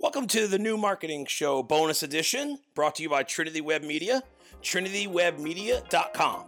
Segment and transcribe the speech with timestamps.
[0.00, 4.22] Welcome to the new marketing show bonus edition brought to you by Trinity Web Media,
[4.60, 6.46] trinitywebmedia.com.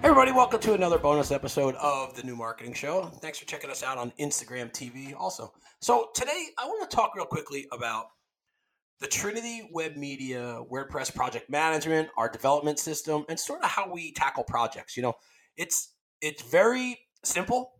[0.00, 3.04] Hey everybody, welcome to another bonus episode of the new marketing show.
[3.20, 5.52] Thanks for checking us out on Instagram TV also.
[5.80, 8.10] So today I want to talk real quickly about
[9.00, 14.12] the Trinity Web Media WordPress project management, our development system, and sort of how we
[14.12, 14.96] tackle projects.
[14.96, 15.14] You know,
[15.56, 17.72] it's it's very simple,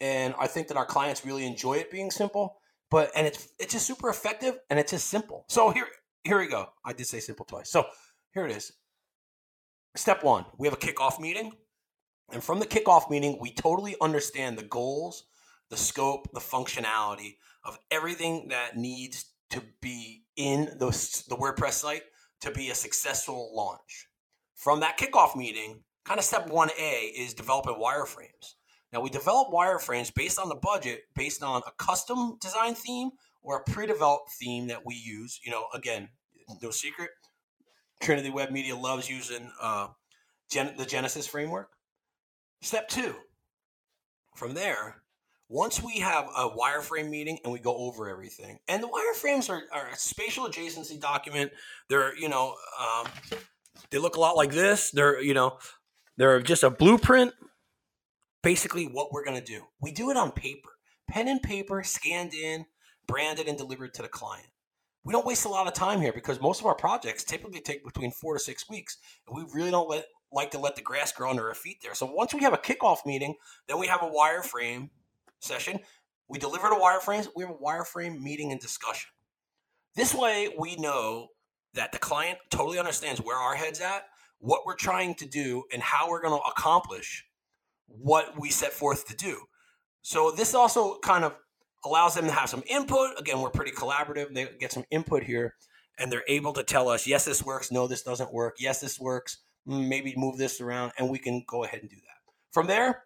[0.00, 2.58] and I think that our clients really enjoy it being simple.
[2.90, 5.44] But and it's it's just super effective and it's just simple.
[5.48, 5.86] So here
[6.24, 6.68] here we go.
[6.84, 7.70] I did say simple twice.
[7.70, 7.86] So
[8.32, 8.72] here it is.
[9.96, 11.52] Step one: we have a kickoff meeting,
[12.30, 15.24] and from the kickoff meeting, we totally understand the goals,
[15.70, 20.86] the scope, the functionality of everything that needs to be in the,
[21.28, 22.02] the WordPress site
[22.40, 24.08] to be a successful launch.
[24.54, 28.54] From that kickoff meeting, kind of step 1A is developing wireframes.
[28.92, 33.10] Now, we develop wireframes based on the budget, based on a custom design theme
[33.42, 35.40] or a pre developed theme that we use.
[35.44, 36.08] You know, again,
[36.62, 37.10] no secret,
[38.00, 39.88] Trinity Web Media loves using uh,
[40.50, 41.68] Gen- the Genesis framework.
[42.62, 43.14] Step two,
[44.34, 45.02] from there,
[45.48, 49.62] once we have a wireframe meeting and we go over everything, and the wireframes are,
[49.72, 51.52] are a spatial adjacency document.
[51.88, 53.06] They're, you know, um,
[53.90, 54.90] they look a lot like this.
[54.90, 55.58] They're, you know,
[56.16, 57.32] they're just a blueprint.
[58.42, 59.62] Basically, what we're going to do.
[59.80, 60.70] We do it on paper,
[61.08, 62.66] pen and paper, scanned in,
[63.06, 64.46] branded, and delivered to the client.
[65.04, 67.84] We don't waste a lot of time here because most of our projects typically take
[67.84, 71.12] between four to six weeks, and we really don't let, like to let the grass
[71.12, 71.94] grow under our feet there.
[71.94, 73.34] So once we have a kickoff meeting,
[73.68, 74.90] then we have a wireframe
[75.40, 75.80] session.
[76.28, 77.28] We deliver the wireframes.
[77.36, 79.10] We have a wireframe meeting and discussion.
[79.94, 81.28] This way, we know
[81.74, 84.04] that the client totally understands where our head's at,
[84.38, 87.24] what we're trying to do, and how we're going to accomplish
[87.86, 89.40] what we set forth to do.
[90.02, 91.34] So this also kind of
[91.84, 93.18] allows them to have some input.
[93.18, 94.34] Again, we're pretty collaborative.
[94.34, 95.54] They get some input here,
[95.98, 97.70] and they're able to tell us, yes, this works.
[97.70, 98.56] No, this doesn't work.
[98.58, 99.38] Yes, this works.
[99.68, 102.32] Mm, maybe move this around, and we can go ahead and do that.
[102.52, 103.04] From there,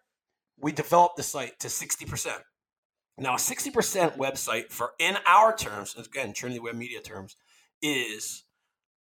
[0.61, 2.37] we developed the site to 60%.
[3.17, 7.35] Now, a 60% website for in our terms, again, Trinity Web Media terms,
[7.81, 8.43] is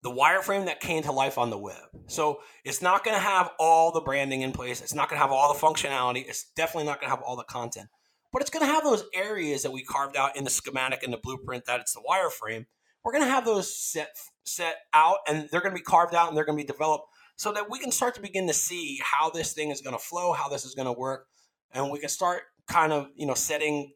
[0.03, 1.83] the wireframe that came to life on the web.
[2.07, 4.81] So it's not going to have all the branding in place.
[4.81, 6.23] It's not going to have all the functionality.
[6.27, 7.89] It's definitely not going to have all the content.
[8.31, 11.11] But it's going to have those areas that we carved out in the schematic and
[11.11, 12.65] the blueprint that it's the wireframe.
[13.03, 14.09] We're going to have those set
[14.45, 17.05] set out and they're going to be carved out and they're going to be developed
[17.35, 20.03] so that we can start to begin to see how this thing is going to
[20.03, 21.27] flow, how this is going to work,
[21.73, 23.91] and we can start kind of you know setting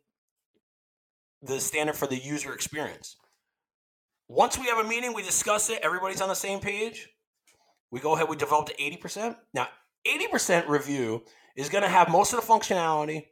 [1.41, 3.17] the standard for the user experience.
[4.27, 7.09] Once we have a meeting, we discuss it, everybody's on the same page.
[7.91, 9.35] We go ahead, we develop to 80%.
[9.53, 9.67] Now,
[10.07, 11.23] 80% review
[11.57, 13.25] is going to have most of the functionality,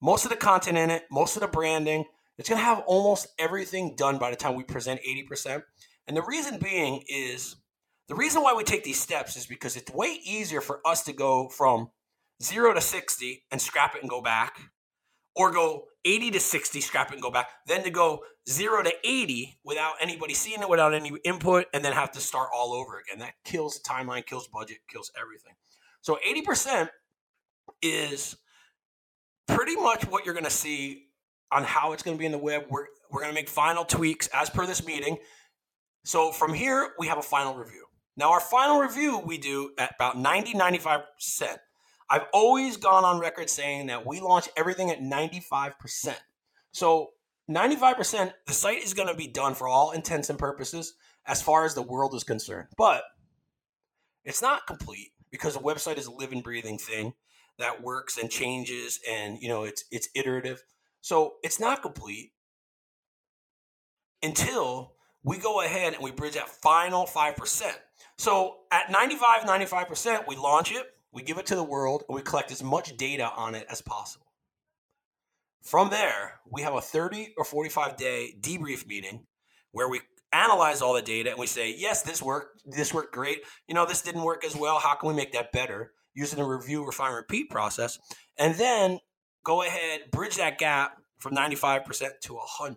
[0.00, 2.04] most of the content in it, most of the branding.
[2.38, 5.62] It's going to have almost everything done by the time we present 80%.
[6.06, 7.56] And the reason being is
[8.08, 11.12] the reason why we take these steps is because it's way easier for us to
[11.12, 11.90] go from
[12.42, 14.60] zero to 60 and scrap it and go back,
[15.34, 18.92] or go 80 to 60, scrap it and go back, then to go zero to
[19.04, 22.98] 80 without anybody seeing it, without any input, and then have to start all over
[22.98, 23.20] again.
[23.20, 25.54] That kills the timeline, kills budget, kills everything.
[26.00, 26.88] So 80%
[27.82, 28.36] is
[29.46, 31.06] pretty much what you're going to see
[31.52, 32.64] on how it's going to be in the web.
[32.70, 35.18] We're, we're going to make final tweaks as per this meeting.
[36.04, 37.84] So from here, we have a final review.
[38.16, 41.02] Now, our final review we do at about 90, 95%.
[42.10, 46.16] I've always gone on record saying that we launch everything at 95%.
[46.72, 47.10] So
[47.48, 50.94] 95%, the site is going to be done for all intents and purposes
[51.26, 52.68] as far as the world is concerned.
[52.76, 53.04] But
[54.24, 57.14] it's not complete because a website is a living, breathing thing
[57.58, 60.64] that works and changes and you know it's it's iterative.
[61.00, 62.32] So it's not complete
[64.22, 67.62] until we go ahead and we bridge that final 5%.
[68.16, 72.22] So at 95, 95%, we launch it we give it to the world, and we
[72.22, 74.26] collect as much data on it as possible.
[75.62, 79.26] From there, we have a 30 or 45 day debrief meeting
[79.72, 80.00] where we
[80.32, 82.62] analyze all the data and we say, yes, this worked.
[82.64, 83.40] This worked great.
[83.68, 84.78] You know, this didn't work as well.
[84.78, 85.92] How can we make that better?
[86.14, 87.98] Using the review, refine, repeat process.
[88.38, 89.00] And then
[89.44, 91.84] go ahead, bridge that gap from 95%
[92.22, 92.76] to 100.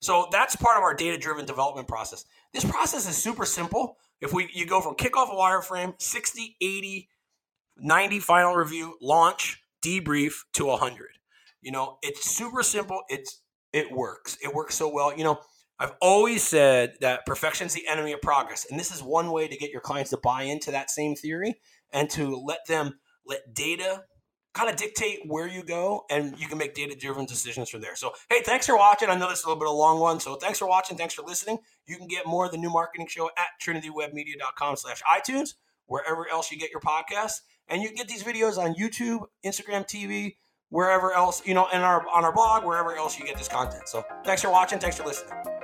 [0.00, 2.24] So that's part of our data driven development process.
[2.52, 3.96] This process is super simple.
[4.20, 7.08] If we you go from kickoff a wireframe, 60, 80,
[7.78, 11.08] 90 final review, launch, debrief to 100.
[11.62, 13.02] You know, it's super simple.
[13.08, 13.42] It's
[13.72, 14.38] it works.
[14.42, 15.16] It works so well.
[15.16, 15.40] You know,
[15.78, 18.66] I've always said that perfection is the enemy of progress.
[18.70, 21.56] And this is one way to get your clients to buy into that same theory
[21.92, 24.04] and to let them let data
[24.54, 27.94] kind of dictate where you go and you can make data driven decisions from there.
[27.94, 29.10] So, hey, thanks for watching.
[29.10, 30.18] I know this is a little bit of a long one.
[30.18, 30.96] So, thanks for watching.
[30.96, 31.58] Thanks for listening.
[31.86, 36.50] You can get more of the new marketing show at trinitywebmedia.com slash iTunes, wherever else
[36.50, 37.40] you get your podcasts.
[37.68, 40.36] And you get these videos on YouTube, Instagram TV,
[40.68, 43.88] wherever else, you know, and our on our blog, wherever else you get this content.
[43.88, 44.78] So, thanks for watching.
[44.78, 45.55] Thanks for listening.